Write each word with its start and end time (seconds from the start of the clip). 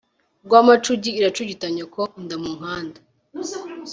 Rwamacugi 0.45 1.11
iracugita 1.19 1.67
nyoko.-Inda 1.75 2.35
mu 2.43 2.49
nkanda. 2.57 2.99